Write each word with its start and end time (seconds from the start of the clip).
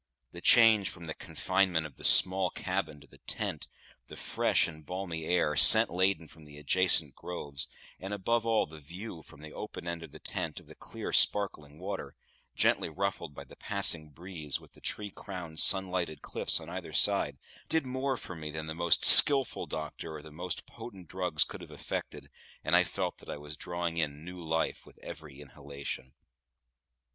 The 0.31 0.41
change 0.41 0.89
from 0.89 1.03
the 1.05 1.13
confinement 1.13 1.85
of 1.85 1.95
the 1.95 2.03
small 2.03 2.49
cabin 2.49 3.01
to 3.01 3.05
the 3.07 3.19
tent, 3.19 3.67
the 4.07 4.15
fresh 4.17 4.67
and 4.67 4.83
balmy 4.83 5.25
air, 5.25 5.55
scent 5.55 5.91
laden 5.91 6.27
from 6.27 6.45
the 6.45 6.57
adjacent 6.57 7.13
groves, 7.13 7.67
and, 7.99 8.11
above 8.11 8.43
all, 8.43 8.65
the 8.65 8.79
view 8.79 9.21
from 9.21 9.41
the 9.41 9.53
open 9.53 9.87
end 9.87 10.01
of 10.01 10.09
the 10.09 10.17
tent 10.17 10.59
of 10.59 10.65
the 10.65 10.73
clear 10.73 11.13
sparkling 11.13 11.77
water, 11.77 12.15
gently 12.55 12.89
ruffled 12.89 13.35
by 13.35 13.43
the 13.43 13.55
passing 13.55 14.09
breeze, 14.09 14.59
with 14.59 14.71
the 14.73 14.81
tree 14.81 15.11
crowned, 15.11 15.59
sun 15.59 15.91
lighted 15.91 16.23
cliffs 16.23 16.59
on 16.59 16.67
either 16.67 16.93
side, 16.93 17.37
did 17.69 17.85
more 17.85 18.17
for 18.17 18.33
me 18.33 18.49
than 18.49 18.65
the 18.65 18.73
most 18.73 19.05
skilful 19.05 19.67
doctor 19.67 20.15
or 20.15 20.23
the 20.23 20.31
most 20.31 20.65
potent 20.65 21.09
drugs 21.09 21.43
could 21.43 21.61
have 21.61 21.69
effected, 21.69 22.31
and 22.63 22.75
I 22.75 22.83
felt 22.83 23.19
that 23.19 23.29
I 23.29 23.37
was 23.37 23.55
drawing 23.55 23.97
in 23.97 24.25
new 24.25 24.41
life 24.41 24.83
with 24.83 24.97
every 25.03 25.39
inhalation. 25.39 26.15